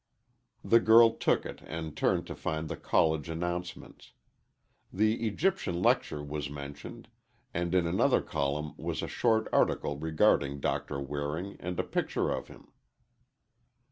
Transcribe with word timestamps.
The 0.63 0.79
girl 0.79 1.11
took 1.11 1.45
it 1.45 1.61
and 1.63 1.95
turned 1.95 2.25
to 2.25 2.33
find 2.33 2.69
the 2.69 2.75
College 2.75 3.29
announcements. 3.29 4.13
The 4.91 5.27
Egyptian 5.27 5.79
Lecture 5.83 6.23
was 6.23 6.49
mentioned, 6.49 7.07
and 7.53 7.75
in 7.75 7.85
another 7.85 8.23
column 8.23 8.73
was 8.77 9.03
a 9.03 9.07
short 9.07 9.47
article 9.53 9.99
regarding 9.99 10.59
Doctor 10.59 10.99
Waring 10.99 11.55
and 11.59 11.79
a 11.79 11.83
picture 11.83 12.31
of 12.31 12.47
him. 12.47 12.69